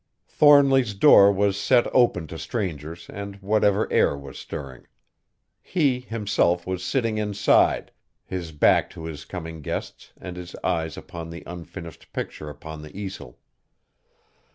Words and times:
Thornly's 0.27 0.95
door 0.95 1.31
was 1.31 1.55
set 1.55 1.85
open 1.93 2.25
to 2.25 2.39
strangers 2.39 3.05
and 3.13 3.35
whatever 3.35 3.87
air 3.93 4.17
was 4.17 4.39
stirring. 4.39 4.87
He, 5.61 5.99
himself, 5.99 6.65
was 6.65 6.83
sitting 6.83 7.19
inside, 7.19 7.91
his 8.25 8.51
back 8.51 8.89
to 8.97 9.03
his 9.05 9.25
coming 9.25 9.61
guests 9.61 10.11
and 10.19 10.37
his 10.37 10.55
eyes 10.63 10.97
upon 10.97 11.29
the 11.29 11.43
unfinished 11.45 12.11
picture 12.13 12.49
upon 12.49 12.81
the 12.81 12.97
easel. 12.99 13.37